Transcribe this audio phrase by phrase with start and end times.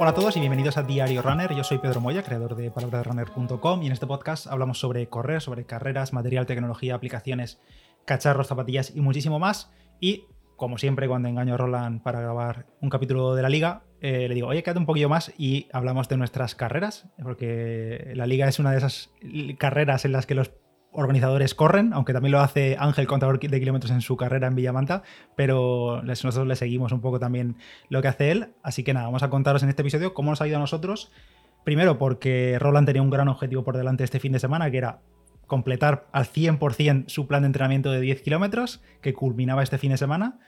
[0.00, 1.52] Hola a todos y bienvenidos a Diario Runner.
[1.52, 5.66] Yo soy Pedro Moya, creador de palabrasrunner.com y en este podcast hablamos sobre correr, sobre
[5.66, 7.60] carreras, material, tecnología, aplicaciones,
[8.04, 9.72] cacharros, zapatillas y muchísimo más.
[9.98, 14.28] Y como siempre, cuando engaño a Roland para grabar un capítulo de la liga, eh,
[14.28, 18.46] le digo, oye, quédate un poquillo más y hablamos de nuestras carreras, porque la liga
[18.46, 19.10] es una de esas
[19.58, 20.52] carreras en las que los
[20.92, 25.02] organizadores corren, aunque también lo hace Ángel contador de kilómetros en su carrera en Villamanta,
[25.36, 27.56] pero nosotros le seguimos un poco también
[27.88, 28.54] lo que hace él.
[28.62, 31.12] Así que nada, vamos a contaros en este episodio cómo nos ha ido a nosotros.
[31.64, 35.00] Primero, porque Roland tenía un gran objetivo por delante este fin de semana, que era
[35.46, 39.98] completar al 100% su plan de entrenamiento de 10 kilómetros, que culminaba este fin de
[39.98, 40.38] semana,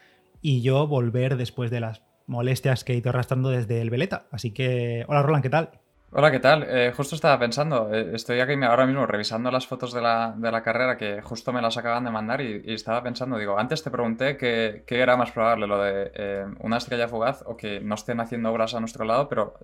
[0.41, 4.27] y yo volver después de las molestias que he ido arrastrando desde el Veleta.
[4.31, 5.80] Así que, hola Roland, ¿qué tal?
[6.12, 6.66] Hola, ¿qué tal?
[6.69, 10.50] Eh, justo estaba pensando, eh, estoy aquí ahora mismo revisando las fotos de la, de
[10.50, 13.92] la carrera que justo me las acaban de mandar y, estaba pensando, digo, antes te
[13.92, 18.19] pregunté qué, era más probable, lo de eh, una estrella fugaz o que no estén
[18.19, 19.55] haciendo obras a nuestro lado, pero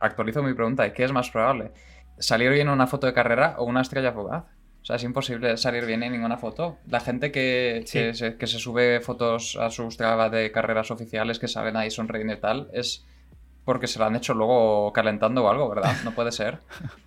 [0.00, 1.70] actualizo mi pregunta, ¿qué es más probable?
[2.18, 4.42] ¿Salir bien en una foto de carrera o una estrella fugaz?
[4.82, 6.78] O sea, es imposible salir bien en ninguna foto.
[6.88, 11.38] La gente que, que, se, que se sube fotos a sus Strava de carreras oficiales
[11.38, 13.06] que salen ahí sonriendo y tal, es
[13.66, 15.94] porque se lo han hecho luego calentando o algo, ¿verdad?
[16.04, 16.60] No puede ser.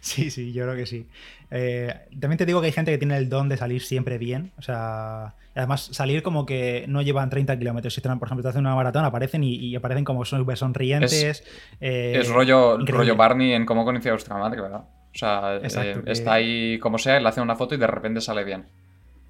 [0.00, 1.06] Sí, sí, yo creo que sí.
[1.52, 4.50] Eh, también te digo que hay gente que tiene el don de salir siempre bien.
[4.58, 7.94] O sea, además salir como que no llevan 30 kilómetros.
[7.94, 11.12] Si, por ejemplo, te hacen una maratón, aparecen y, aparecen como súper sonrientes.
[11.12, 11.44] Es,
[11.80, 14.80] eh, rollo, rollo Barney en cómo conocí a ¿verdad?
[14.80, 18.42] O sea, eh, está ahí como sea, le hace una foto y de repente sale
[18.42, 18.66] bien.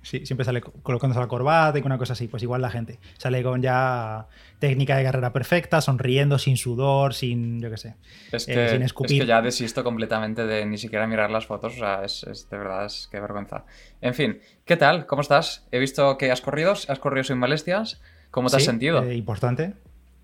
[0.02, 2.28] Sí, siempre sale colocándose la corbata y con una cosa así.
[2.28, 7.60] Pues igual la gente sale con ya técnica de carrera perfecta, sonriendo, sin sudor, sin,
[7.60, 7.96] yo qué sé,
[8.32, 9.16] es eh, que, sin escupir.
[9.16, 11.74] Es que ya desisto completamente de ni siquiera mirar las fotos.
[11.74, 13.64] O sea, es, de verdad, es que vergüenza.
[14.00, 15.06] En fin, ¿qué tal?
[15.06, 15.66] ¿Cómo estás?
[15.72, 18.00] He visto que has corrido, has corrido sin molestias.
[18.30, 19.02] ¿Cómo te has sentido?
[19.02, 19.74] Eh, importante,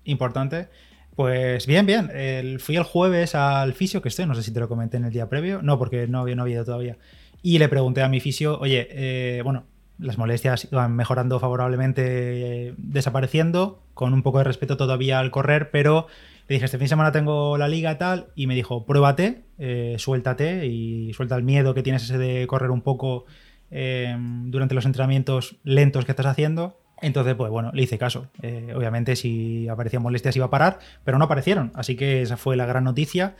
[0.03, 0.69] importante.
[1.15, 2.59] Pues bien, bien.
[2.59, 5.11] fui el jueves al fisio que estoy, no sé si te lo comenté en el
[5.11, 5.61] día previo.
[5.61, 6.97] No, porque no no había ido todavía.
[7.45, 9.65] Y le pregunté a mi fisio, oye, eh, bueno,
[9.99, 16.07] las molestias iban mejorando favorablemente, desapareciendo, con un poco de respeto todavía al correr, pero
[16.47, 19.93] le dije, este fin de semana tengo la liga tal, y me dijo, pruébate, eh,
[19.99, 23.25] suéltate y suelta el miedo que tienes ese de correr un poco
[23.69, 26.79] eh, durante los entrenamientos lentos que estás haciendo.
[26.99, 28.25] Entonces, pues bueno, le hice caso.
[28.75, 31.71] obviamente, si aparecían molestias iba a parar, pero no aparecieron.
[31.75, 33.35] Así que esa fue la gran noticia.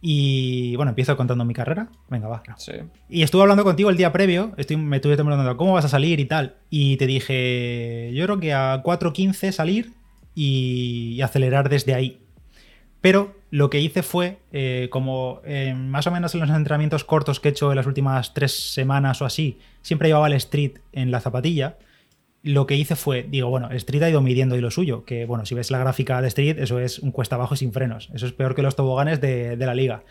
[0.00, 1.88] Y bueno, empiezo contando mi carrera.
[2.08, 2.42] Venga, va.
[2.56, 2.72] Sí.
[3.08, 6.20] Y estuve hablando contigo el día previo, estoy, me estuve temblando, ¿cómo vas a salir
[6.20, 6.56] y tal?
[6.70, 9.92] Y te dije, yo creo que a 4.15 salir
[10.34, 12.20] y, acelerar desde ahí.
[13.00, 17.40] Pero lo que hice fue, eh, como eh, más o menos en los entrenamientos cortos
[17.40, 21.10] que he hecho en las últimas tres semanas o así, siempre llevaba el street en
[21.10, 21.76] la zapatilla,
[22.42, 25.44] lo que hice fue, digo, bueno, Street ha ido midiendo y lo suyo, que bueno,
[25.44, 28.32] si ves la gráfica de Street, eso es un cuesta abajo sin frenos, eso es
[28.32, 30.04] peor que los toboganes de, la liga.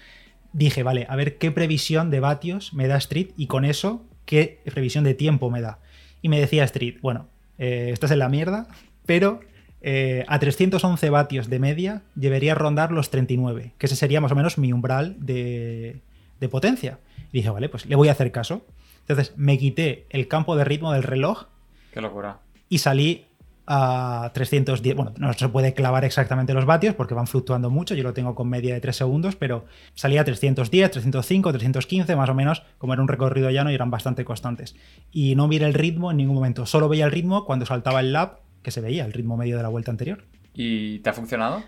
[0.53, 4.61] Dije, vale, a ver qué previsión de vatios me da Street y con eso, qué
[4.65, 5.79] previsión de tiempo me da.
[6.21, 7.27] Y me decía Street, bueno,
[7.57, 8.67] eh, estás en la mierda,
[9.05, 9.39] pero
[9.81, 14.35] eh, a 311 vatios de media debería rondar los 39, que ese sería más o
[14.35, 16.01] menos mi umbral de,
[16.39, 16.99] de potencia.
[17.31, 18.65] Y dije, vale, pues le voy a hacer caso.
[19.01, 21.45] Entonces me quité el campo de ritmo del reloj
[21.92, 22.40] Qué locura.
[22.70, 23.25] Y salí
[23.68, 24.96] a 310.
[24.96, 27.96] Bueno, no se puede clavar exactamente los vatios porque van fluctuando mucho.
[27.96, 32.30] Yo lo tengo con media de 3 segundos, pero salía a 310, 305, 315, más
[32.30, 34.75] o menos, como era un recorrido llano y eran bastante constantes.
[35.12, 36.66] Y no miré el ritmo en ningún momento.
[36.66, 39.64] Solo veía el ritmo cuando saltaba el lap, que se veía, el ritmo medio de
[39.64, 40.24] la vuelta anterior.
[40.54, 41.62] ¿Y te ha funcionado?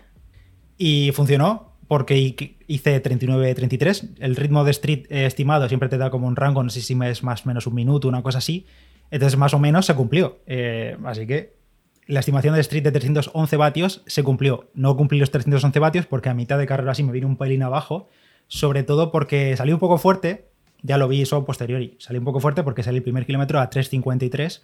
[0.78, 4.16] Y funcionó porque hice 39-33.
[4.20, 7.22] El ritmo de street estimado siempre te da como un rango, no sé si es
[7.22, 8.66] más o menos un minuto, una cosa así.
[9.10, 10.38] Entonces, más o menos se cumplió.
[10.46, 11.60] Eh, así que
[12.06, 14.70] la estimación de Street de 311 vatios se cumplió.
[14.74, 17.62] No cumplí los 311 vatios porque a mitad de carrera sí me vino un pelín
[17.62, 18.08] abajo,
[18.48, 20.48] sobre todo porque salí un poco fuerte,
[20.82, 23.70] ya lo vi eso posteriori, salí un poco fuerte porque salí el primer kilómetro a
[23.70, 24.60] 3.53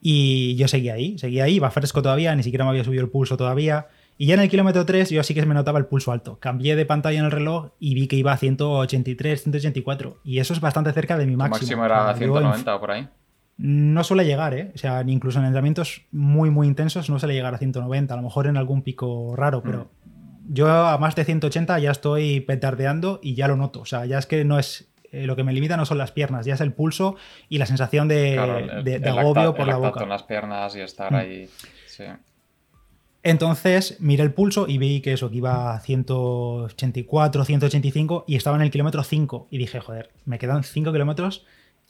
[0.00, 3.10] y yo seguía ahí, seguía ahí, iba fresco todavía, ni siquiera me había subido el
[3.10, 3.86] pulso todavía.
[4.18, 6.38] Y ya en el kilómetro 3 yo sí que me notaba el pulso alto.
[6.40, 10.18] Cambié de pantalla en el reloj y vi que iba a 183, 184.
[10.24, 11.56] Y eso es bastante cerca de mi máximo.
[11.56, 13.08] máximo era 190 o por ahí.
[13.58, 14.70] No suele llegar, ¿eh?
[14.74, 18.22] O sea, incluso en entrenamientos muy, muy intensos no suele llegar a 190, a lo
[18.22, 20.52] mejor en algún pico raro, pero mm.
[20.52, 23.80] yo a más de 180 ya estoy petardeando y ya lo noto.
[23.80, 24.92] O sea, ya es que no es.
[25.12, 27.16] Eh, lo que me limita no son las piernas, ya es el pulso
[27.48, 28.38] y la sensación de,
[29.06, 30.02] agobio por la boca.
[30.02, 31.16] en las piernas y estar mm.
[31.16, 31.48] ahí.
[31.86, 32.04] Sí.
[33.22, 38.56] Entonces miré el pulso y vi que eso, que iba a 184, 185 y estaba
[38.56, 39.48] en el kilómetro 5.
[39.50, 41.44] Y dije, joder, me quedan 5 kilómetros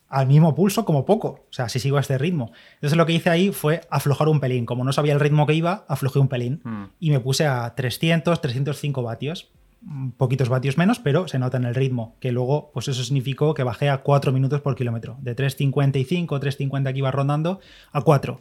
[0.09, 2.53] al mismo pulso como poco, o sea, si sigo a este ritmo.
[2.75, 5.55] Entonces lo que hice ahí fue aflojar un pelín, como no sabía el ritmo que
[5.55, 6.85] iba, aflojé un pelín Mm.
[7.01, 9.51] y me puse a 300, 305 vatios,
[9.83, 13.55] Mm, poquitos vatios menos, pero se nota en el ritmo, que luego pues eso significó
[13.55, 17.61] que bajé a 4 minutos por kilómetro, de 3.55, 3.50 que iba rondando
[17.93, 18.41] a 4.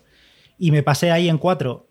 [0.58, 1.88] Y me pasé ahí en 4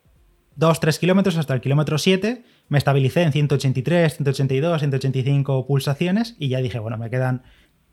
[0.56, 6.48] 2, 3 kilómetros hasta el kilómetro 7, me estabilicé en 183, 182, 185 pulsaciones y
[6.48, 7.42] ya dije, bueno, me quedan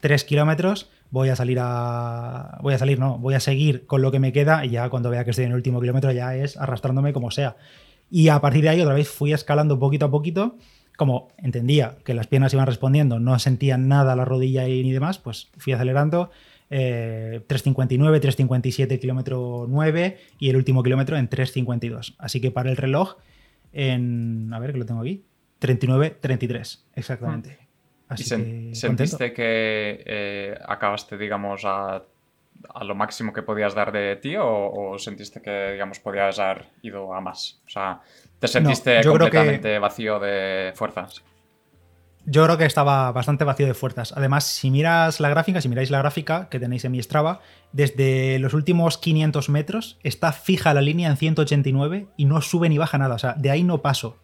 [0.01, 2.57] 3 kilómetros, voy a salir a...
[2.61, 5.09] Voy a salir, no, voy a seguir con lo que me queda y ya cuando
[5.09, 7.55] vea que estoy en el último kilómetro ya es arrastrándome como sea.
[8.09, 10.57] Y a partir de ahí otra vez fui escalando poquito a poquito,
[10.97, 15.17] como entendía que las piernas iban respondiendo, no sentían nada la rodilla y ni demás,
[15.17, 16.29] pues fui acelerando.
[16.69, 22.15] eh, 3.59, 3.57 kilómetro 9 y el último kilómetro en 3.52.
[22.17, 23.15] Así que para el reloj
[23.73, 24.51] en...
[24.53, 25.25] A ver, que lo tengo aquí.
[25.59, 27.59] 39, 33, exactamente.
[28.11, 32.03] Así ¿Y sen- que sentiste que eh, acabaste, digamos, a,
[32.75, 36.67] a lo máximo que podías dar de ti o, o sentiste que, digamos, podías haber
[36.81, 37.61] ido a más?
[37.65, 38.01] O sea,
[38.39, 41.23] ¿te sentiste que- completamente vacío de fuerzas?
[42.25, 44.13] Yo creo que estaba bastante vacío de fuerzas.
[44.15, 47.39] Además, si miras la gráfica, si miráis la gráfica que tenéis en mi Strava,
[47.71, 52.77] desde los últimos 500 metros está fija la línea en 189 y no sube ni
[52.77, 53.15] baja nada.
[53.15, 54.17] O sea, de ahí no paso.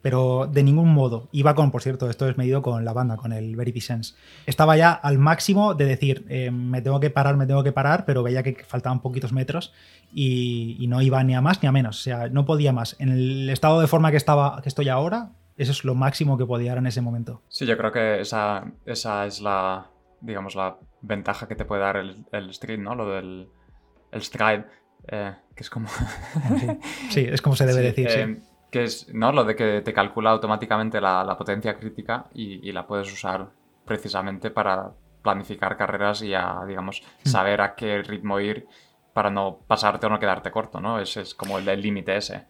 [0.00, 1.28] Pero de ningún modo.
[1.32, 4.14] Iba con, por cierto, esto es medido con la banda, con el Verity Sense.
[4.46, 8.04] Estaba ya al máximo de decir, eh, me tengo que parar, me tengo que parar,
[8.04, 9.72] pero veía que faltaban poquitos metros
[10.12, 11.98] y, y no iba ni a más ni a menos.
[11.98, 12.94] O sea, no podía más.
[13.00, 16.46] En el estado de forma que, estaba, que estoy ahora, eso es lo máximo que
[16.46, 17.42] podía dar en ese momento.
[17.48, 19.90] Sí, yo creo que esa, esa es la,
[20.20, 22.94] digamos, la ventaja que te puede dar el, el street, ¿no?
[22.94, 23.48] Lo del
[24.12, 24.64] el stride,
[25.08, 25.88] eh, que es como...
[27.10, 28.10] Sí, es como se debe Sí, decir.
[28.10, 28.42] sí.
[28.70, 29.32] Que es, ¿no?
[29.32, 33.48] Lo de que te calcula automáticamente la, la potencia crítica y, y la puedes usar
[33.84, 34.90] precisamente para
[35.22, 37.28] planificar carreras y a, digamos, Hmm.
[37.28, 38.66] saber a qué ritmo ir
[39.12, 41.00] para no pasarte o no quedarte corto, ¿no?
[41.00, 42.44] Ese es como el el límite ese.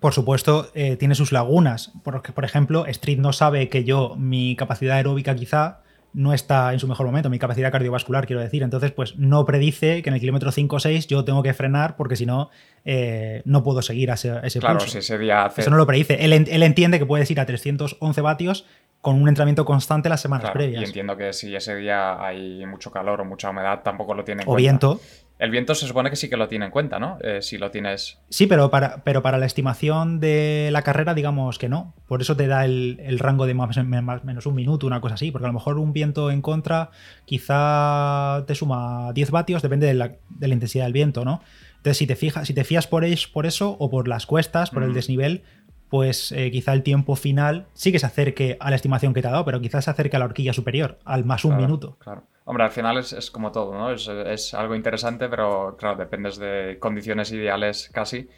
[0.00, 1.92] Por supuesto, eh, tiene sus lagunas.
[2.04, 5.82] Porque, por ejemplo, Street no sabe que yo, mi capacidad aeróbica quizá,
[6.16, 8.62] no está en su mejor momento, mi capacidad cardiovascular, quiero decir.
[8.62, 11.94] Entonces, pues no predice que en el kilómetro 5 o 6 yo tengo que frenar
[11.96, 12.48] porque si no,
[12.86, 14.92] eh, no puedo seguir a ese, a ese Claro, pulso.
[14.92, 15.60] si ese día hace...
[15.60, 16.24] Eso no lo predice.
[16.24, 18.64] Él, él entiende que puedes ir a 311 vatios
[19.06, 20.82] con un entrenamiento constante las semanas Claro, previas.
[20.82, 24.42] y entiendo que si ese día hay mucho calor o mucha humedad, tampoco lo tiene
[24.42, 24.60] en O cuenta.
[24.62, 25.00] viento.
[25.38, 27.18] El viento se supone que sí que lo tiene en cuenta, ¿no?
[27.22, 28.18] Eh, si lo tienes...
[28.30, 31.94] Sí, pero para, pero para la estimación de la carrera, digamos que no.
[32.08, 35.14] Por eso te da el, el rango de más, más- menos un minuto, una cosa
[35.14, 35.30] así.
[35.30, 36.90] Porque a lo mejor un viento en contra
[37.26, 41.42] quizá te suma 10 vatios, depende de la, de la intensidad del viento, ¿no?
[41.76, 44.82] Entonces, si te, fijas, si te fías por, por eso o por las cuestas, por
[44.82, 44.94] el Mm.
[44.94, 45.42] desnivel,
[45.88, 49.28] pues eh, quizá el tiempo final sí que se acerque a la estimación que te
[49.28, 51.96] ha dado, pero quizás se acerque a la horquilla superior, al más un Claro, minuto.
[52.00, 52.24] Claro.
[52.44, 53.90] Hombre, al final es, es como todo, ¿no?
[53.90, 58.28] Es, es algo interesante, pero claro, dependes de condiciones ideales casi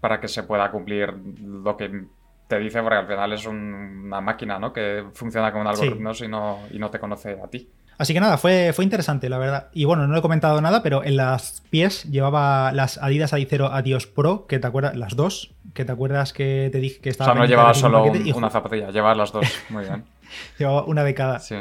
[0.00, 2.04] para que se pueda cumplir lo que
[2.48, 4.72] te dice, porque al final es un- una máquina, ¿no?
[4.72, 5.82] Que funciona con un Sí.
[5.82, 7.68] algoritmo y, no, y no te conoce a ti.
[7.98, 9.68] Así que nada, fue, fue interesante, la verdad.
[9.72, 14.06] Y bueno, no he comentado nada, pero en las pies llevaba las Adidas Adicero Adios
[14.06, 17.32] Pro, que te acuerdas, las dos, que te acuerdas que te dije que O estaba.
[17.32, 19.46] sea, no llevaba solo un- y una zapatilla, llevabas las dos.
[19.70, 20.04] Muy bien.
[20.58, 21.38] Llevaba una de cada.
[21.38, 21.54] Sí.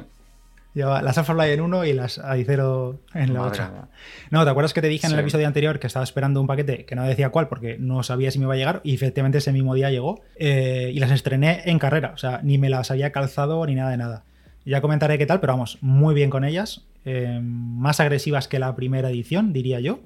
[0.74, 3.70] Llevaba las Alphafly en uno y las Adicero en la Madre otra.
[3.70, 3.82] mía.
[4.30, 6.84] No, ¿te acuerdas que te dije en el episodio anterior que estaba esperando un paquete
[6.84, 9.54] que no decía cuál porque no sabía si me iba a llegar y efectivamente ese
[9.54, 13.14] mismo día llegó eh, y las estrené en carrera, o sea, ni me las había
[13.14, 14.24] calzado ni nada de nada.
[14.66, 18.76] Ya comentaré qué tal, pero vamos, muy bien con ellas, eh, más agresivas que la
[18.76, 20.00] primera edición, diría yo,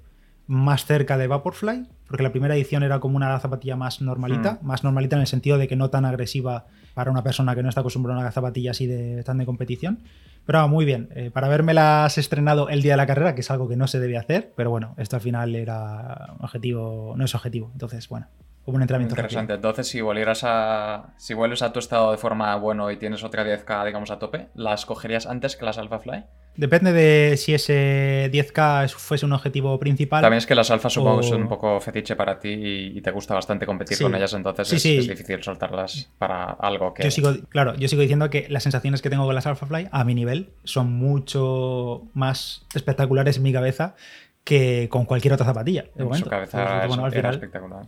[0.47, 4.65] más cerca de Vaporfly, porque la primera edición era como una zapatilla más normalita, Mm.
[4.65, 7.69] más normalita en el sentido de que no tan agresiva para una persona que no
[7.69, 9.99] está acostumbrada a una zapatilla así de tan de competición.
[10.45, 13.69] Pero muy bien, eh, para las estrenado el día de la carrera, que es algo
[13.69, 17.69] que no se debe hacer, pero bueno, esto al final era objetivo, no es objetivo,
[17.71, 18.25] entonces bueno,
[18.69, 19.53] como un entrenamiento Interesante.
[19.53, 19.55] rápido.
[19.69, 21.13] Entonces, si volvieras a.
[21.17, 24.47] Si vuelves a tu estado de forma bueno y tienes otra 10K, digamos, a tope,
[24.55, 26.23] ¿las cogerías antes que las Alphafly?
[26.55, 30.21] Depende de si ese 10K es- fuese un objetivo principal.
[30.21, 32.97] También es que las alfas supongo que o- son un poco fetiche para ti y,
[32.97, 34.03] y te gusta bastante competir Sí.
[34.03, 34.97] con ellas, entonces Sí, es, sí.
[34.97, 37.03] es difícil soltarlas para algo que...
[37.03, 40.03] Yo sigo, claro, yo sigo diciendo que las sensaciones que tengo con las Alphafly a
[40.03, 43.95] mi nivel son mucho más espectaculares en mi cabeza
[44.43, 45.83] que con cualquier otra zapatilla.
[45.83, 46.25] De en momento.
[46.25, 47.83] su cabeza era, bueno, al final- espectacular.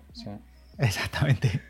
[0.78, 1.62] Exactamente.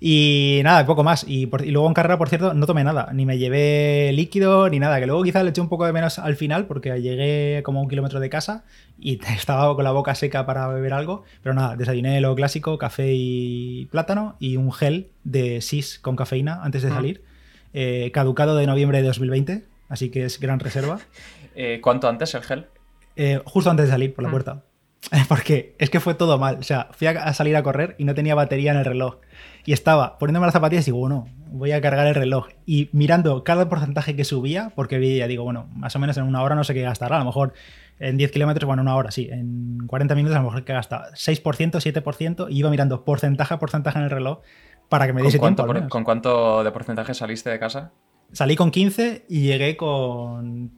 [0.00, 1.24] Y nada, poco más.
[1.26, 3.08] Y, por- y luego en carrera, por cierto, no tomé nada.
[3.14, 5.00] Ni me llevé líquido ni nada.
[5.00, 7.82] Que luego quizás le eché un poco de menos al final porque llegué como a
[7.82, 8.64] un kilómetro de casa
[8.98, 11.24] y estaba con la boca seca para beber algo.
[11.42, 16.62] Pero nada, desayuné lo clásico, café y plátano y un gel de SIS con cafeína
[16.62, 16.94] antes de Mm.
[16.94, 17.24] salir.
[17.72, 20.98] Eh, caducado de noviembre de 2020, así que es gran reserva.
[21.56, 22.66] Eh, ¿Cuánto antes el gel?
[23.14, 24.32] Eh, justo antes de salir por la Mm.
[24.32, 24.64] puerta.
[25.28, 26.58] Porque es que fue todo mal.
[26.58, 29.16] O sea, fui a, salir a correr y no tenía batería en el reloj.
[29.64, 32.48] Y estaba poniéndome las zapatillas y digo, bueno, voy a cargar el reloj.
[32.66, 36.42] Y mirando cada porcentaje que subía, porque veía, digo, bueno, más o menos en una
[36.42, 37.16] hora no sé qué gastará.
[37.16, 37.54] A lo mejor
[37.98, 39.28] en 10 kilómetros, bueno, una hora sí.
[39.30, 42.46] En 40 minutos a lo mejor que gasta 6%, 7%.
[42.50, 44.40] Y iba mirando porcentaje a porcentaje en el reloj
[44.88, 45.80] para que me ¿Con diese cuánto, tiempo.
[45.80, 45.88] por-.
[45.88, 47.92] ¿Con cuánto de porcentaje saliste de casa?
[48.32, 50.72] Salí con 15 y llegué con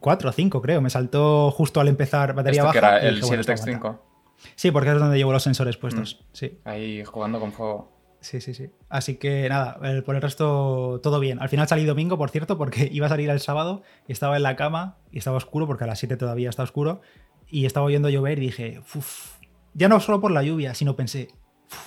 [0.00, 0.80] 4 o 5, creo.
[0.80, 2.72] Me saltó justo al empezar batería Esto baja.
[2.72, 3.88] que era el dije, bueno, 7 esto aguanta.
[3.98, 6.18] 5 Sí, porque es donde llevo los sensores puestos.
[6.20, 6.24] Mm.
[6.32, 7.90] Sí, Ahí jugando con fuego.
[8.20, 8.70] sí, sí, sí.
[8.88, 11.40] Así que nada, por el resto todo bien.
[11.40, 14.42] Al final salí domingo, por cierto, porque iba a salir el sábado y estaba en
[14.42, 17.00] la cama y estaba oscuro, porque a las 7 todavía está oscuro.
[17.48, 19.36] Y estaba oyendo llover y dije, uff,
[19.74, 21.36] ya no solo por la lluvia, sino pensé, "Uf,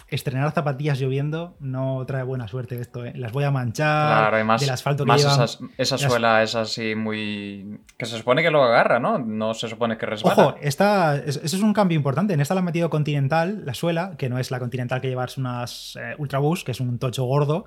[0.10, 3.14] estrenar zapatillas lloviendo no trae buena suerte esto, ¿eh?
[3.16, 5.36] Las voy a manchar Claro, y más, del asfalto que más llevan.
[5.36, 7.80] esas- esa las- suela es así muy...
[7.98, 9.20] Que se supone que lo agarra, ¿no?
[9.20, 10.34] No se supone que resbala.
[10.48, 12.34] Ojo, esta, es- eso es un cambio importante.
[12.34, 15.38] En esta la han metido Continental, la suela, que no es la Continental que llevas
[15.38, 17.66] unas eh, Ultraboost, que es un tocho gordo,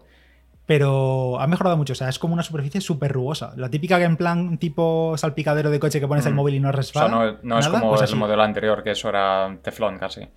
[0.66, 1.92] pero ha mejorado mucho.
[1.92, 3.52] O sea, es como una superficie súper rugosa.
[3.57, 6.37] La típica que en plan tipo salpicadero de coche que pones el Mm.
[6.37, 7.09] móvil y no O sea, resbala.
[7.09, 10.28] no, no es como pues el modelo anterior, que eso era teflón casi.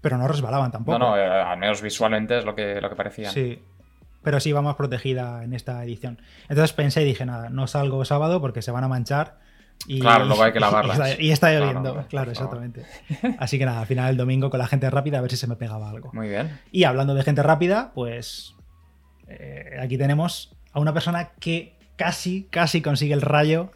[0.00, 0.98] Pero no resbalaban tampoco.
[0.98, 3.30] No, no, eh, al menos visualmente es lo que, lo que parecía.
[3.30, 3.62] Sí.
[4.22, 6.20] Pero sí va más protegida en esta edición.
[6.48, 9.38] Entonces pensé y dije, nada, no salgo sábado porque se van a manchar.
[9.86, 10.98] Y, Claro, luego hay que lavarlas.
[10.98, 12.84] Y está, y está Claro, lloviendo, claro, exactamente.
[13.38, 15.46] Así que nada, al final el domingo con la gente rápida a ver si se
[15.46, 16.10] me pegaba algo.
[16.12, 16.58] Muy bien.
[16.70, 18.54] Y hablando de gente rápida, pues
[19.28, 23.70] eh, aquí tenemos a una persona que casi, casi consigue el rayo.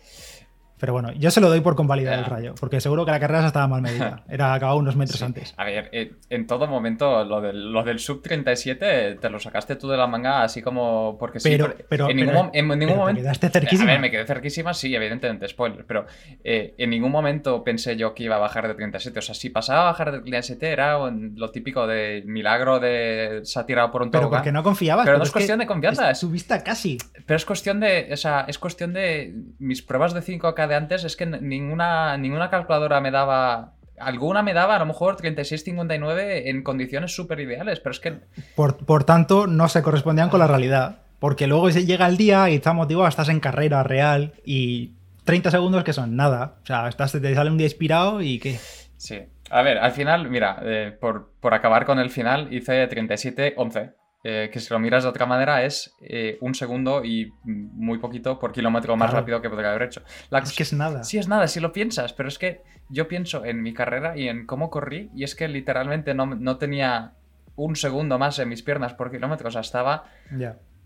[0.85, 3.47] Pero bueno, yo se lo doy por convalidar el rayo, porque seguro que la carrera
[3.47, 4.23] estaba mal medida.
[4.29, 5.25] Era acabado unos metros Sí.
[5.25, 5.55] antes.
[5.57, 9.77] A ver, eh, en todo momento lo del, lo del sub 37 te lo sacaste
[9.77, 11.49] tú de la manga así como porque sí.
[11.51, 13.23] Pero- pero- en ningún, pero- en ningún pero te momento...
[13.23, 13.91] quedaste cerquísima.
[13.91, 16.05] A ver, me quedé cerquísima, sí, evidentemente, spoiler, pero
[16.45, 19.19] eh, en ningún momento pensé yo que iba a bajar de 37.
[19.19, 23.41] O sea, si pasaba a bajar de 37 era un- lo típico de milagro de
[23.45, 24.41] se ha tirado por un Pero tobogán.
[24.41, 25.07] porque no confiabas.
[25.07, 26.99] Pero no porque es cuestión de confianza, es- Subiste casi.
[27.25, 31.05] Pero es cuestión de, o sea, es cuestión de mis pruebas de 5K de antes,
[31.05, 36.63] es que ninguna, ninguna calculadora me daba, alguna me daba a lo mejor 36-59 en
[36.63, 38.21] condiciones súper ideales, pero es que
[38.55, 40.99] Por, por tanto, no se correspondían con la realidad.
[41.19, 44.93] Porque luego se llega el día y estás motivado, estás en carrera real y
[45.25, 46.57] 30 segundos que son nada.
[46.63, 48.59] O sea, estás, te sale un día inspirado y qué.
[48.97, 49.21] sí.
[49.51, 53.93] A ver, al final, mira, eh, por, por acabar con el final, hice 37-11.
[54.25, 58.39] Eh, que si lo miras de otra manera es eh, un segundo y muy poquito
[58.39, 59.21] por kilómetro más Claro.
[59.21, 60.03] rápido que podría haber hecho.
[60.31, 61.05] La Es que es nada.
[61.05, 64.29] Sí, es nada, si lo piensas, pero es que yo pienso en mi carrera y
[64.29, 67.13] en cómo corrí, y es que literalmente no, no tenía
[67.57, 70.05] un segundo más en mis piernas por kilómetro, o sea, estaba,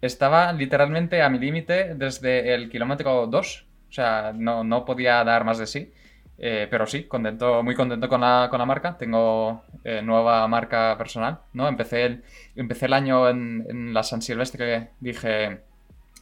[0.00, 5.44] estaba literalmente a mi límite desde el kilómetro 2, o sea, no, no podía dar
[5.44, 5.92] más de sí.
[6.38, 8.96] Eh, pero sí, contento, muy contento con la, con la marca.
[8.96, 11.66] Tengo eh, nueva marca personal, ¿no?
[11.66, 15.62] Empecé el, empecé el año en, en la San Silvestre, dije,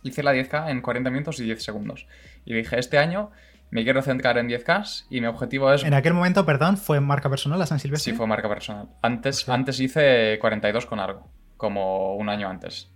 [0.03, 2.07] hice la 10K en 40 minutos y 10 segundos.
[2.45, 3.31] Y dije, este año
[3.71, 5.85] me quiero centrar en 10K y mi objetivo es...
[5.85, 8.13] En aquel momento, perdón, fue marca personal a San Silvestre.
[8.13, 8.89] Sí, fue marca personal.
[9.03, 12.91] Antes, antes hice 42 con algo, como un año antes.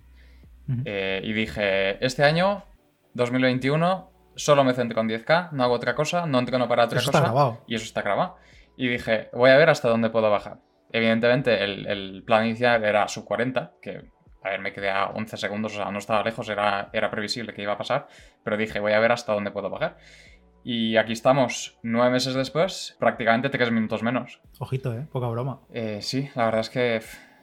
[0.85, 2.63] Eh, y dije, este año,
[3.15, 7.09] 2021, solo me centro en 10K, no hago otra cosa, no entreno para otra Eso
[7.11, 7.19] cosa.
[7.19, 7.61] está grabado.
[7.67, 8.37] Y eso está grabado.
[8.77, 10.59] Y dije, voy a ver hasta dónde puedo bajar.
[10.93, 14.03] Evidentemente, el, el plan inicial era sub 40, que,
[14.43, 17.53] a ver, me quedé a 11 segundos, o sea, no estaba lejos, era, era previsible
[17.55, 18.09] que iba a pasar,
[18.43, 19.99] pero dije, voy a ver hasta dónde puedo bajar.
[20.63, 24.41] Y aquí estamos, nueve meses después, prácticamente tres minutos menos.
[24.59, 25.07] Ojito, ¿eh?
[25.11, 25.61] Poca broma.
[25.73, 27.01] Eh, sí, la verdad es que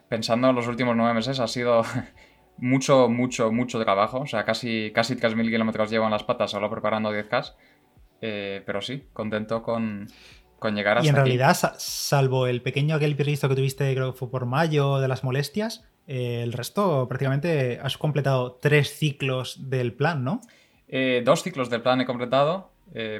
[0.07, 1.81] pensando en los últimos nueve meses ha sido
[2.57, 4.19] mucho, mucho, mucho trabajo.
[4.19, 7.53] O sea, casi, casi 3.000 kilómetros llevo en las patas solo preparando 10K.
[8.21, 10.07] Eh, pero sí, contento con,
[10.59, 11.23] con llegar hasta Y en aquí.
[11.23, 15.07] realidad, sa- salvo el pequeño aquel imprevisto que tuviste, creo que fue por mayo, de
[15.07, 20.41] las molestias, eh, el resto prácticamente has completado tres ciclos del plan, ¿no?
[20.87, 22.71] Eh, dos ciclos del plan he completado,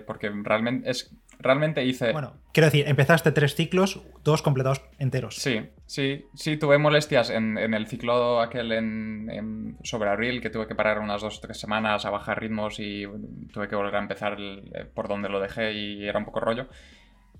[0.08, 2.12] porque realmente, es, realmente hice...
[2.12, 5.36] Bueno, quiero decir, empezaste tres ciclos, dos completados enteros.
[5.36, 10.50] Sí, sí, sí, tuve molestias en, en el ciclo aquel en, en- sobre abril, que
[10.50, 13.06] tuve que parar unas dos o tres semanas a bajar ritmos y
[13.54, 16.40] tuve que volver a empezar el- eh, por donde lo dejé y era un poco
[16.40, 16.68] rollo.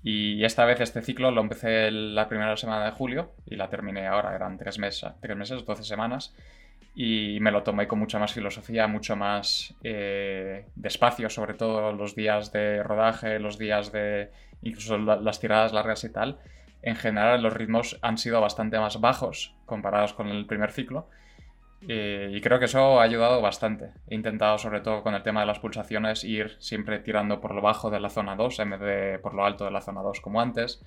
[0.02, 4.06] Y esta vez este ciclo lo empecé la primera semana de julio y la terminé
[4.06, 6.34] ahora, eran tres meses, tres meses 12 semanas.
[7.00, 12.16] Y me lo tomé con mucha más filosofía, mucho más eh, despacio, sobre todo los
[12.16, 16.40] días de rodaje, los días de incluso la- las tiradas largas y tal
[16.82, 21.08] en general los ritmos han sido bastante más bajos comparados con el primer ciclo.
[21.86, 23.92] Eh, y creo que eso ha ayudado bastante.
[24.08, 27.62] He intentado, sobre todo con el tema de las pulsaciones, ir siempre tirando por lo
[27.62, 30.20] bajo de la zona 2 en vez de por lo alto de la zona 2
[30.20, 30.82] como antes.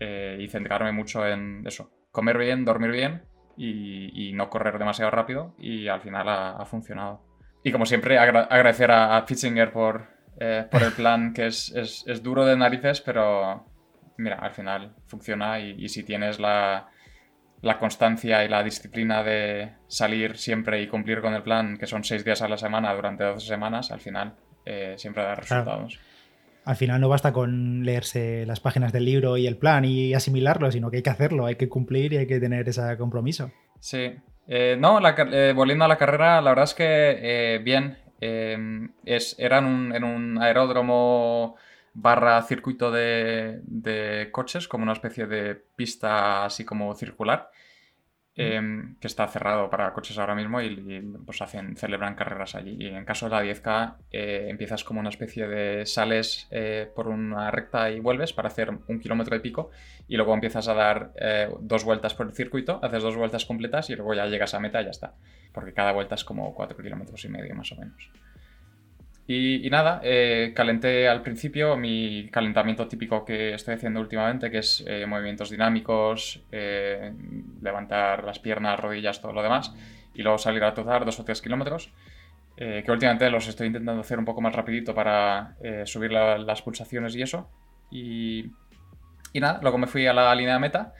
[0.00, 3.22] Eh, y centrarme mucho en eso, comer bien, dormir bien
[3.58, 5.54] y, no correr demasiado rápido.
[5.58, 7.20] Y al final ha, funcionado.
[7.62, 9.26] Y como siempre, agradecer a, a
[9.72, 10.06] por,
[10.38, 13.66] eh, por el plan, que es, es, duro de narices, pero
[14.16, 16.88] mira, al final funciona y si tienes la
[17.62, 22.04] la constancia y la disciplina de salir siempre y cumplir con el plan, que son
[22.04, 24.34] seis días a la semana durante 12 semanas, al final
[24.64, 25.98] eh, siempre da resultados.
[26.68, 30.70] Al final no basta con leerse las páginas del libro y el plan y asimilarlo,
[30.70, 33.50] sino que hay que hacerlo, hay que cumplir y hay que tener ese compromiso.
[33.80, 34.12] Sí.
[34.46, 37.96] Eh, no, eh, volviendo a la carrera, la verdad es que bien.
[38.20, 41.56] es, eran en un aeródromo
[41.94, 47.50] barra circuito de, coches, como una especie de pista así como circular,
[48.38, 52.76] em, que está cerrado para coches ahora mismo y, pues hacen, celebran carreras allí.
[52.78, 57.08] Y en caso de la 10K eh, empiezas como una especie de sales eh, por
[57.08, 59.70] una recta y vuelves para hacer un kilómetro de pico
[60.06, 63.90] y luego empiezas a dar eh, dos vueltas por el circuito, haces dos vueltas completas
[63.90, 65.14] y luego ya llegas a meta y ya está.
[65.52, 68.10] Porque cada vuelta es como cuatro kilómetros y medio más o menos.
[69.30, 74.82] Y, nada, eh, calenté al principio mi calentamiento típico que estoy haciendo últimamente, que es
[74.86, 77.12] eh, movimientos dinámicos, eh,
[77.60, 79.74] levantar las piernas, rodillas, todo lo demás,
[80.14, 81.92] y luego salir a trotar dos o tres kilómetros,
[82.56, 85.54] que últimamente los estoy intentando hacer un poco más rapidito para
[85.84, 87.48] subir las pulsaciones y eso.
[87.88, 88.50] Y,
[89.32, 90.92] y nada, luego me fui a la línea de meta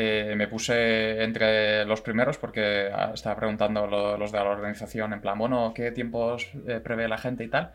[0.00, 3.84] eh, me puse entre los primeros porque ah, estaba preguntando
[4.16, 7.72] los de la organización en plan, bueno, ¿qué tiempos eh, prevé la gente y tal?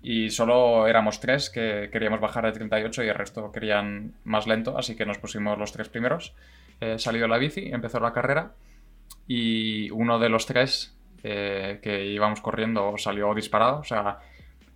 [0.00, 4.78] Y solo éramos tres que queríamos bajar de 38 y el resto querían más lento,
[4.78, 6.34] así que nos pusimos los tres primeros.
[6.80, 8.54] Eh, salió la bici, empezó la carrera
[9.26, 14.20] y uno de los tres eh, que íbamos corriendo salió disparado, o sea,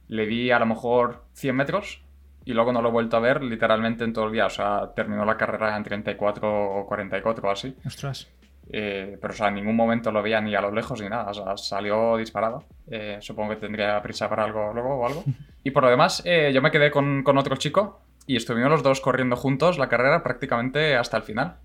[0.08, 2.02] le di a lo mejor 100 metros
[2.44, 4.46] y luego no lo he vuelto a ver literalmente en todo el día.
[4.46, 7.76] O sea, terminó la carrera en 34 o 44 o así.
[7.86, 8.28] Ostras.
[8.72, 11.30] Eh, pero, o sea, en ningún momento lo veía ni a lo lejos ni nada.
[11.30, 12.64] O sea, salió disparado.
[12.90, 15.24] Eh, supongo que tendría prisa para algo luego o algo.
[15.62, 18.82] Y por lo demás, eh, yo me quedé con, con, otro chico y estuvimos los
[18.82, 21.58] dos corriendo juntos la carrera prácticamente hasta el final.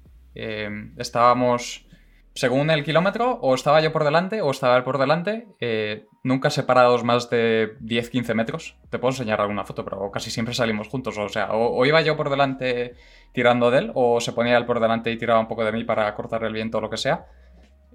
[0.98, 1.86] estábamos
[2.36, 6.50] según el kilómetro, o estaba yo por delante o estaba él por delante, eh, nunca
[6.50, 8.76] separados más de 10-15 metros.
[8.90, 11.16] Te puedo enseñar alguna foto, pero casi siempre salimos juntos.
[11.20, 12.96] O sea, o, iba yo por delante
[13.32, 15.84] tirando de él, o se ponía él por delante y tiraba un poco de mí
[15.84, 17.28] para cortar el viento o lo que sea.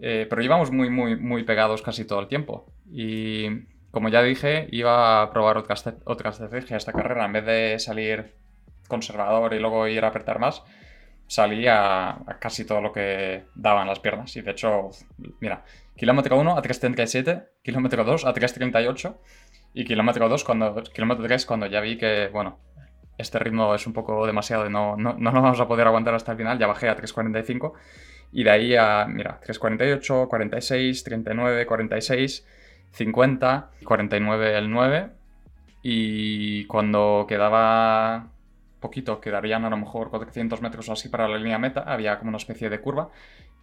[0.01, 2.73] Eh, pero íbamos muy, muy, muy pegados casi todo el tiempo.
[2.88, 7.25] Y como ya dije, iba a probar otra, otra estrategia esta carrera.
[7.25, 8.37] En vez de salir
[8.87, 10.62] conservador y luego ir a apretar más,
[11.31, 14.35] salí a, casi todo lo que daban las piernas.
[14.35, 14.90] Y de hecho,
[15.38, 15.64] mira,
[15.97, 19.16] kilómetro 1 a 3.37, kilómetro 2 a 3.38
[19.75, 22.59] y kilómetro 2 cuando, kilómetro 3 cuando ya vi que, bueno,
[23.16, 26.14] este ritmo es un poco demasiado y no, no, no lo vamos a poder aguantar
[26.14, 27.75] hasta el final, ya bajé a 3.45
[28.33, 32.47] y de ahí a, mira, 3.48, 46, 39, 46,
[32.90, 35.11] 50, 49 el 9
[35.85, 38.31] y cuando quedaba
[38.81, 42.31] poquito, quedarían a lo mejor 400 metros o así para la línea meta, había como
[42.31, 43.11] una especie de curva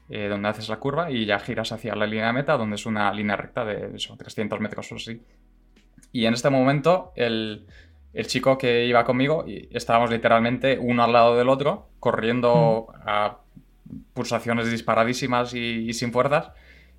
[0.10, 3.12] eh, donde haces la curva y ya giras hacia la línea meta, donde es una
[3.14, 5.22] línea recta de eso, 300 metros o así.
[6.14, 7.66] Y en este momento el,
[8.14, 13.40] el chico que iba conmigo, y estábamos literalmente uno al lado del otro, corriendo a
[14.14, 16.52] pulsaciones disparadísimas y sin fuerzas,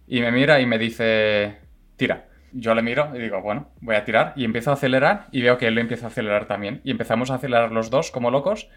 [0.07, 1.59] y me mira y me dice,
[1.97, 2.28] tira.
[2.53, 5.59] Yo le miro y digo, bueno, voy a tirar y empiezo a acelerar y veo
[5.59, 6.81] que él lo empieza a acelerar también.
[6.85, 8.69] Y empezamos a acelerar los dos como locos.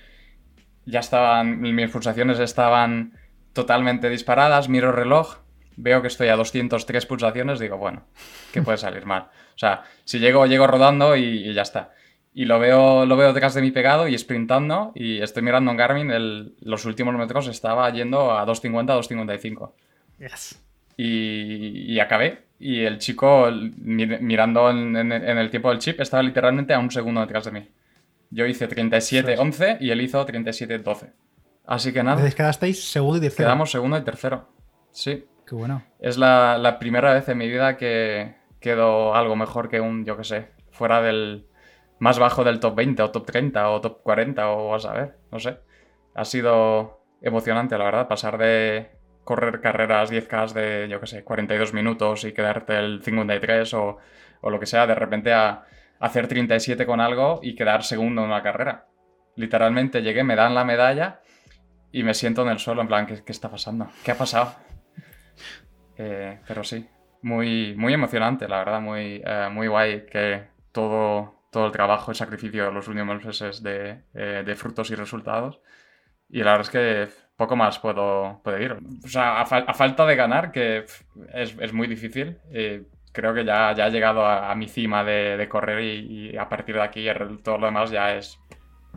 [0.85, 3.13] Ya estaban, mis pulsaciones estaban
[3.53, 5.37] totalmente disparadas, miro el reloj,
[5.77, 8.03] veo que estoy a 203 pulsaciones, digo, bueno,
[8.51, 9.23] ¿qué puede salir mal?
[9.55, 11.91] O sea, si llego, llego rodando y, ya está.
[12.33, 15.77] Y lo veo, lo veo detrás de mi pegado y sprintando y estoy mirando en
[15.77, 19.71] Garmin, los últimos metros estaba yendo a 2.50, 2.55.
[20.19, 20.63] Yes.
[20.97, 26.79] Y, y acabé y el chico, mirando en, el tiempo del chip, estaba literalmente a
[26.79, 27.67] un segundo detrás de mí.
[28.29, 31.11] Yo hice 37-11 y él hizo 37-12.
[31.65, 32.17] Así que nada.
[32.17, 33.47] Entonces quedasteis segundo y tercero.
[33.47, 34.47] Quedamos segundo y tercero.
[34.91, 35.25] Sí.
[35.47, 35.83] Qué bueno.
[35.99, 40.23] Es la, primera vez en mi vida que quedo algo mejor que un, yo qué
[40.23, 41.47] sé, fuera del
[41.97, 45.39] más bajo del top 20 o top 30 o top 40 o a ver, no
[45.39, 45.57] sé.
[46.13, 48.91] Ha sido emocionante, la verdad, pasar de
[49.23, 53.97] correr carreras 10K de, yo qué sé, 42 minutos y quedarte el 53 o,
[54.41, 55.65] o lo que sea, de repente a,
[55.99, 58.87] hacer 37 con algo y quedar segundo en una carrera.
[59.35, 61.21] Literalmente llegué, me dan la medalla
[61.91, 63.87] y me siento en el suelo en plan, ¿qué, qué está pasando?
[64.03, 64.55] ¿Qué ha pasado?
[66.47, 66.89] pero sí,
[67.21, 72.65] muy, muy emocionante, la verdad, muy, muy guay que todo, todo el trabajo y sacrificio
[72.65, 75.61] de los últimos meses de, de frutos y resultados.
[76.27, 78.77] Y la verdad es que poco más puedo, puedo ir.
[79.03, 80.85] O sea, a, falta de ganar, que
[81.33, 85.47] es, es muy difícil, eh, creo que ya, ya he llegado a, mi cima de,
[85.49, 87.07] correr y, a partir de aquí
[87.43, 88.37] todo lo demás ya es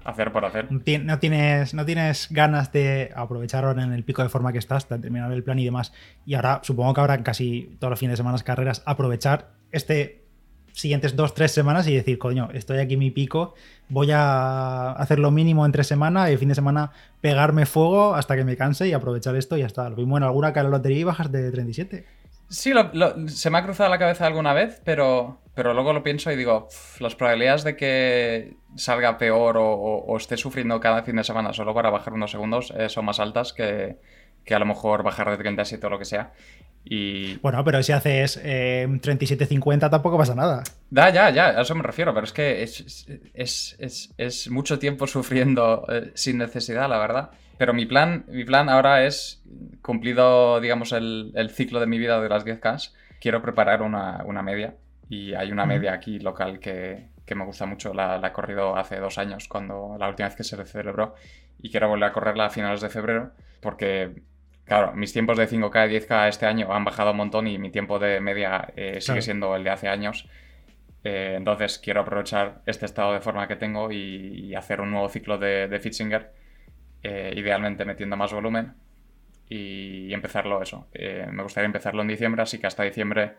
[0.05, 0.71] hacer por hacer.
[0.71, 4.99] No tienes, no tienes ganas de aprovechar en el pico de forma que estás, de
[4.99, 5.95] terminar el plan y demás.
[6.27, 10.24] Y ahora supongo que habrá casi todos los fines de semana carreras, aprovechar este
[10.75, 13.55] siguientes dos, tres semanas y decir, coño, estoy aquí en mi pico,
[13.89, 18.37] voy a hacer lo mínimo en tres semanas y fin de semana pegarme fuego hasta
[18.37, 19.89] que me canse y aprovechar esto y ya está.
[19.89, 22.05] Lo mismo en alguna cara lotería y bajas de 37.
[22.49, 22.73] Sí,
[23.29, 26.69] se me ha cruzado la cabeza alguna vez, pero, pero luego lo pienso y digo,
[26.99, 31.91] las probabilidades de que salga peor o, esté sufriendo cada fin de semana solo para
[31.91, 33.97] bajar unos segundos eh, son más altas que,
[34.45, 36.33] que a lo mejor bajar de 37 o lo que sea.
[36.85, 37.39] Y...
[37.39, 40.63] Bueno, pero si haces eh, 37-50 tampoco pasa nada.
[40.91, 46.13] Da, ya, ya, a eso me refiero, pero es que es, mucho tiempo sufriendo eh,
[46.15, 47.31] sin necesidad, la verdad.
[47.57, 49.43] Pero mi plan, mi plan ahora es,
[49.81, 54.75] cumplido, digamos, el, ciclo de mi vida de las 10K, quiero preparar una, media.
[55.09, 57.95] Y hay una media aquí local que, me gusta mucho.
[57.95, 61.15] La, la, he corrido hace dos años, cuando la última vez que se celebró.
[61.63, 63.31] Y quiero volver a correrla a finales de febrero,
[63.61, 64.23] porque
[64.65, 67.71] Claro, mis tiempos de 5K y 10K este año han bajado un montón y mi
[67.71, 70.27] tiempo de media eh, sigue siendo el de hace años.
[71.03, 75.37] Eh, entonces quiero aprovechar este estado de forma que tengo y, hacer un nuevo ciclo
[75.37, 76.33] de, de Fitzinger,
[77.03, 78.73] eh, idealmente metiendo más volumen
[79.51, 80.89] y, empezarlo eso.
[81.31, 83.35] me gustaría empezarlo en diciembre, así que hasta diciembre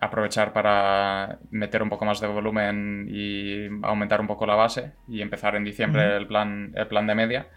[0.00, 5.20] aprovechar para meter un poco más de volumen y aumentar un poco la base y
[5.20, 7.48] empezar en diciembre el, plan, el plan de media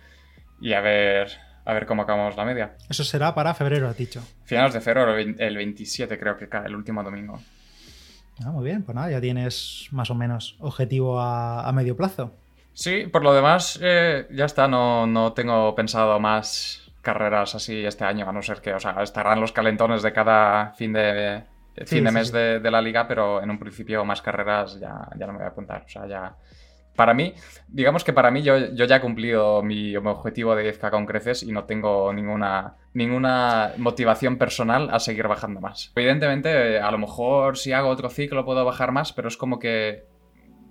[0.60, 1.30] y a ver
[1.66, 2.76] a ver cómo acabamos la media.
[2.90, 4.22] Eso será para febrero, has dicho.
[4.44, 7.40] Finales de febrero, el 27 creo que cae, el último domingo.
[8.44, 12.34] Ah, muy bien, pues nada, ya tienes más o menos objetivo a, medio plazo.
[12.74, 18.06] Sí, por lo demás, eh, ya está, no, no tengo pensado más carreras así este
[18.06, 21.44] año, a no ser que, o sea, estarán los calentones de cada fin de,
[21.86, 25.28] fin de mes De, de, la liga, pero en un principio más carreras ya, ya
[25.28, 26.36] no me voy a apuntar, o sea, ya
[26.96, 27.34] para mí,
[27.68, 31.52] digamos que para mí yo, ya he cumplido mi, objetivo de 10k con creces y
[31.52, 35.92] no tengo ninguna, ninguna motivación personal a seguir bajando más.
[35.96, 40.06] Evidentemente, a lo mejor si hago otro ciclo puedo bajar más, pero es como que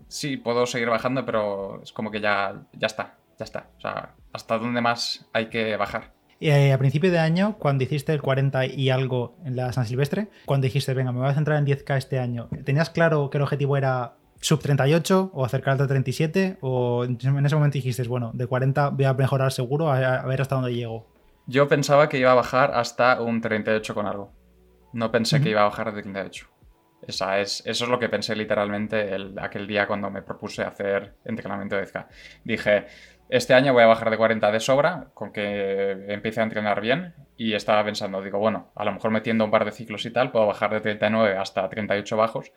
[0.09, 3.71] sí, puedo seguir bajando, pero es como que ya, ya está, ya está.
[3.79, 6.13] O sea, ¿hasta dónde más hay que bajar?
[6.39, 9.85] Y eh, a principio de año, cuando hiciste el 40 y algo en la San
[9.85, 13.37] Silvestre, cuando dijiste, venga, me voy a centrar en 10K este año, ¿tenías claro que
[13.37, 16.59] el objetivo era sub 38 o acercarte a 37?
[16.61, 20.55] ¿O en ese momento dijiste, bueno, de 40 voy a mejorar seguro a, ver hasta
[20.57, 21.07] dónde llego?
[21.47, 24.33] Yo pensaba que iba a bajar hasta un 38 con algo.
[24.93, 26.47] No pensé que iba a bajar de 38.
[27.07, 31.15] Esa es, eso es lo que pensé literalmente el, aquel día cuando me propuse hacer
[31.25, 32.07] entrenamiento de 10K.
[32.45, 32.87] Dije,
[33.31, 37.15] este año voy a bajar de 40 de sobra, con que empiece a entrenar bien.
[37.37, 40.31] Y estaba pensando, digo, bueno, a lo mejor metiendo un par de ciclos y tal,
[40.31, 42.53] puedo bajar de 39 hasta 38 bajos.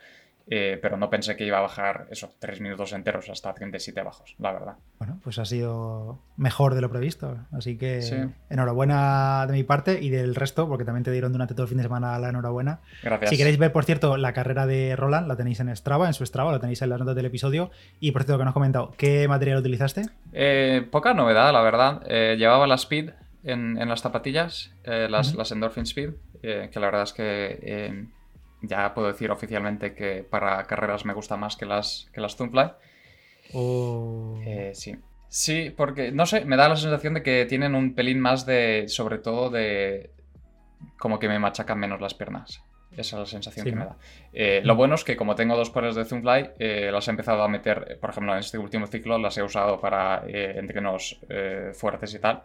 [0.47, 4.35] Eh, pero no pensé que iba a bajar eso, tres minutos enteros hasta 37 bajos,
[4.39, 4.75] la verdad.
[4.99, 7.37] Bueno, pues ha sido mejor de lo previsto.
[7.53, 11.63] Así que enhorabuena de mi parte y del resto, porque también te dieron durante todo
[11.63, 12.81] el fin de semana la enhorabuena.
[13.01, 13.29] Gracias.
[13.29, 16.25] Si queréis ver, por cierto, la carrera de Roland, la tenéis en Strava, en su
[16.25, 17.71] Strava, la tenéis en las notas del episodio.
[18.01, 20.03] Y por cierto, que nos has comentado, ¿qué material utilizaste?
[20.33, 22.01] Eh, poca novedad, la verdad.
[22.05, 23.11] Eh, llevaba la Speed
[23.45, 28.07] en, las zapatillas, las, las Endorphin Speed, que la verdad es que
[28.63, 32.37] ya puedo decir oficialmente que para carreras me gusta más que las, que las
[33.53, 34.39] oh.
[34.45, 34.97] eh, sí.
[35.27, 38.85] Sí, porque no sé, me da la sensación de que tienen un pelín más de,
[38.87, 40.11] sobre todo de,
[40.97, 42.61] como que me machacan menos las piernas.
[42.91, 43.97] Esa es la sensación que me da.
[44.31, 47.41] Eh, lo bueno es que como tengo dos pares de Zoomfly, eh, las he empezado
[47.41, 51.19] a meter, por ejemplo, en este último ciclo las he usado para entrenos
[51.73, 52.43] fuertes y tal.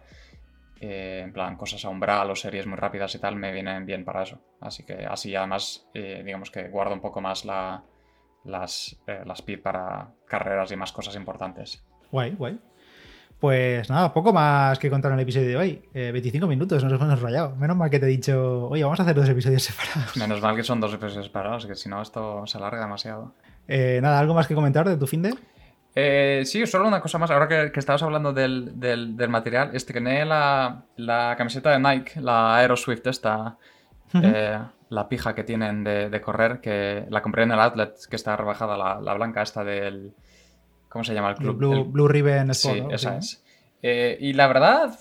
[0.80, 4.04] Eh, en plan cosas a umbral o series muy rápidas y tal, me vienen bien
[4.04, 4.38] para eso.
[4.60, 7.82] Así que así además, eh, digamos que guardo un poco más la,
[8.44, 11.84] las, eh, las PID para carreras y más cosas importantes.
[12.12, 12.60] Guay, guay.
[13.40, 15.82] Pues nada, poco más que contar en el episodio de hoy.
[15.92, 17.54] 25 minutos, nos hemos rayado.
[17.54, 20.16] Menos mal que te he dicho, oye, vamos a hacer dos episodios separados.
[20.16, 23.34] Menos mal que son dos episodios separados, que si no esto se alarga demasiado.
[23.68, 25.34] nada, ¿algo más que comentar de tu fin de?
[26.00, 27.28] Eh, sí, solo una cosa más.
[27.32, 33.04] Ahora que, estabas hablando del, del, material, estrené la, la camiseta de Nike, la Aeroswift
[33.08, 33.58] esta,
[34.14, 38.36] eh, la pija que tienen de, correr, que la compré en el outlet, que está
[38.36, 40.14] rebajada, la, blanca esta del...
[40.88, 41.56] ¿Cómo se llama el club?
[41.56, 42.76] Blue, Blue Ribbon Sport.
[42.76, 43.44] Sí, esa es.
[43.82, 44.96] Eh, y la verdad,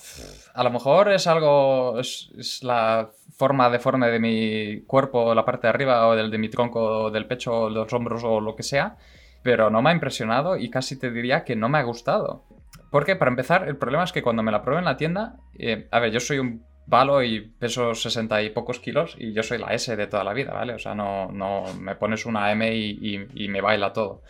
[0.55, 5.69] a lo mejor es algo, es, la forma deforme de mi cuerpo, la parte de
[5.69, 8.97] arriba, o del, de mi tronco, del pecho, los hombros o lo que sea,
[9.43, 12.45] pero no me ha impresionado y casi te diría que no me ha gustado.
[12.91, 15.87] Porque, para empezar, el problema es que cuando me la pruebo en la tienda, eh,
[15.91, 19.57] a ver, yo soy un palo y peso 60 y pocos kilos y yo soy
[19.57, 20.73] la S de toda la vida, ¿vale?
[20.73, 24.21] O sea, no, no me pones una M y, me baila todo.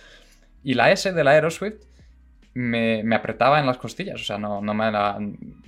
[0.63, 1.85] Y la S de la Aeroswift
[2.55, 4.91] me, me, apretaba en las costillas, o sea, no, no, me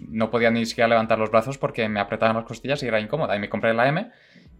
[0.09, 2.99] no podía ni siquiera levantar los brazos porque me apretaba en las costillas y era
[2.99, 3.35] incómoda.
[3.35, 4.09] Y me compré la M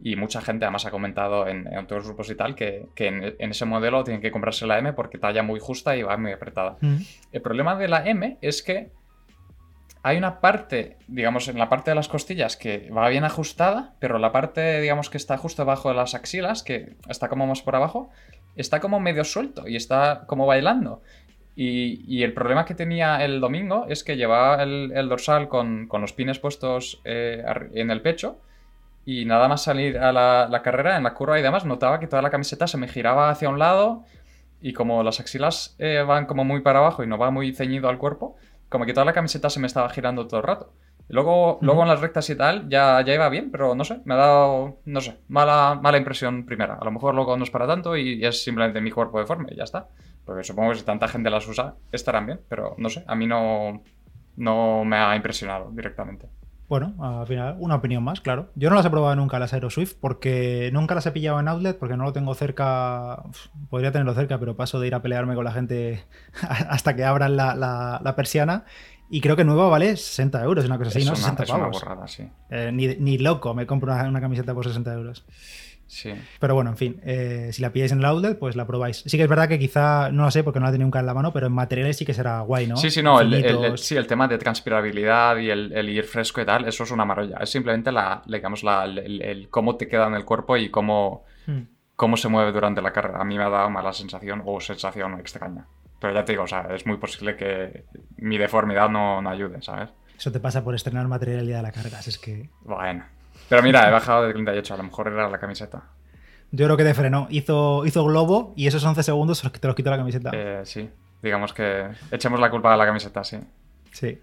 [0.02, 3.52] y mucha gente además ha comentado en, en otros grupos y tal que, que en,
[3.52, 6.78] ese modelo tienen que comprarse la M porque talla muy justa y va muy apretada.
[6.80, 6.98] Mm.
[7.32, 8.92] El problema de la M es que
[10.02, 14.18] hay una parte, digamos, en la parte de las costillas que va bien ajustada, pero
[14.18, 17.76] la parte, digamos, que está justo debajo de las axilas, que está como más por
[17.76, 18.10] abajo,
[18.56, 21.02] está como medio suelto y está como bailando.
[21.62, 26.40] Y, el problema que tenía el domingo es que llevaba el, dorsal con, los pines
[26.40, 28.40] puestos eh, en el pecho
[29.06, 32.22] y nada más salir a la, carrera, en la curva y demás, notaba que toda
[32.22, 34.04] la camiseta se me giraba hacia un lado
[34.62, 37.90] y como las axilas eh, van como muy para abajo y no va muy ceñido
[37.90, 38.36] al cuerpo,
[38.70, 40.74] como que toda la camiseta se me estaba girando todo el rato.
[41.08, 44.14] luego, luego en las rectas y tal ya, ya iba bien, pero no sé, me
[44.14, 46.76] ha dado, no sé, mala, mala impresión primera.
[46.76, 49.56] A lo mejor luego no es para tanto y es simplemente mi cuerpo deforme y
[49.56, 49.88] ya está.
[50.26, 53.26] Porque supongo que si tanta gente las usa, estarán bien, pero no sé, a mí
[53.26, 53.82] no,
[54.38, 56.28] no me ha impresionado directamente.
[56.70, 58.52] Bueno, al final, una opinión más, claro.
[58.54, 61.80] Yo no las he probado nunca las Aeroswift porque nunca las he pillado en outlet
[61.80, 63.24] porque no lo tengo cerca.
[63.72, 66.06] Podría tenerlo cerca, pero paso de ir a pelearme con la gente
[66.70, 68.66] hasta que abran la, persiana.
[69.10, 71.16] Y creo que nueva vale 60 euros, una cosa así, ¿no?
[71.16, 72.30] 60 es una borrada, sí.
[72.52, 75.26] Eh, ni, loco me compro una, una camiseta por 60 euros.
[75.90, 76.14] Sí.
[76.40, 79.04] Pero bueno, en fin, eh, si la pilláis en el outlet, pues la probáis.
[79.06, 81.08] Sí que es verdad que quizá, no lo sé porque no la tenía nunca en
[81.08, 82.78] la mano, pero en materiales sí que será guay, ¿no?
[82.78, 86.84] Sí, sí, no, el, el, tema de transpirabilidad y el, ir fresco y tal, eso
[86.84, 87.38] es una maravilla.
[87.38, 91.62] Es simplemente la, digamos, la, el, cómo te queda en el cuerpo y cómo, hmm.
[91.96, 93.20] cómo se mueve durante la carrera.
[93.20, 95.66] A mí me ha dado mala sensación o sensación extraña.
[96.00, 97.86] Pero ya te digo, o sea, es muy posible que
[98.18, 99.90] mi deformidad no, no ayude, ¿sabes?
[100.16, 102.50] Eso te pasa por estrenar material de la carga, es que...
[102.62, 103.06] Bueno.
[103.48, 105.84] Pero mira, he bajado de 38, a lo mejor era la camiseta.
[106.52, 107.28] Yo creo que te frenó.
[107.30, 110.32] Hizo, hizo globo y esos 11 segundos te los quitó la camiseta.
[110.34, 110.90] Eh, sí,
[111.22, 113.38] digamos que echemos la culpa a la camiseta, sí.
[113.92, 114.20] Sí.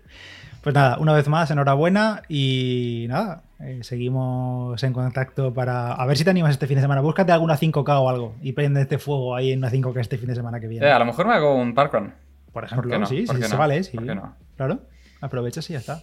[0.62, 6.16] Pues nada, una vez más, enhorabuena y nada, eh, seguimos en contacto para a ver
[6.16, 7.00] si te animas este fin de semana.
[7.00, 10.26] Búscate alguna 5K o algo y prende este fuego ahí en una 5K este fin
[10.26, 10.84] de semana que viene.
[10.84, 12.12] Eh, a lo mejor me hago un parkrun.
[12.52, 13.06] Por ejemplo, no?
[13.06, 13.96] sí, sí, se vale, sí.
[14.56, 14.80] Claro,
[15.20, 16.02] aprovechas y ya está.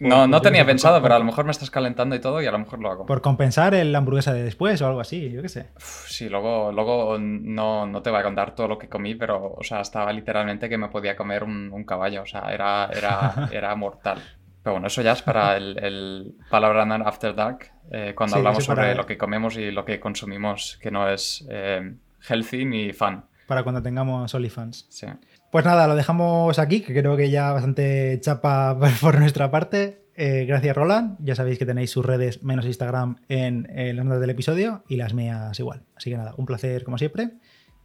[0.00, 2.50] No, no tenía pensado, pero a lo mejor me estás calentando y todo y a
[2.50, 3.06] lo mejor lo hago.
[3.06, 5.68] Por compensar el hamburguesa de después o algo así, yo qué sé.
[5.78, 9.62] sí, luego, luego no, no, te voy a contar todo lo que comí, pero, o
[9.62, 14.22] sea, estaba literalmente que me podía comer un, caballo, o sea, era, era, era mortal.
[14.62, 18.94] Pero bueno, eso ya es para el, el Palabra After Dark, eh, cuando hablamos sobre
[18.94, 21.94] lo que comemos y lo que consumimos, que no es eh,
[22.26, 23.22] healthy ni fun.
[23.46, 24.86] Para cuando tengamos OnlyFans.
[24.88, 25.06] Sí.
[25.50, 30.04] Pues nada, lo dejamos aquí, que creo que ya bastante chapa por nuestra parte.
[30.14, 31.16] Eh, gracias, Roland.
[31.20, 35.14] Ya sabéis que tenéis sus redes menos Instagram en, las notas del episodio y las
[35.14, 35.82] mías igual.
[35.96, 37.30] Así que nada, un placer como siempre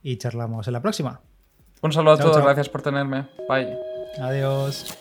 [0.03, 1.21] y charlamos en la próxima.
[1.81, 3.27] Un saludo a todos, gracias por tenerme.
[3.49, 3.77] Bye.
[4.19, 4.95] Adiós.